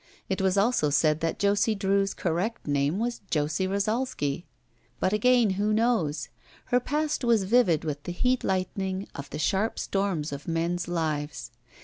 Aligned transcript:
It 0.29 0.41
was 0.41 0.57
also 0.57 0.89
said 0.89 1.19
that 1.19 1.37
Josie 1.37 1.75
Drew's 1.75 2.15
correct 2.15 2.65
name 2.65 2.97
was 2.97 3.21
Josie 3.29 3.67
Rosalsky. 3.67 4.45
But 4.99 5.13
again 5.13 5.51
who 5.51 5.71
knows? 5.73 6.29
Her 6.65 6.79
past 6.79 7.23
was 7.23 7.43
vivid 7.43 7.83
with 7.83 8.01
the 8.05 8.11
heat 8.11 8.43
lightning 8.43 9.07
of 9.13 9.29
the 9.29 9.37
sharp 9.37 9.77
storms 9.77 10.31
of 10.31 10.47
men's 10.47 10.87
lives. 10.87 11.51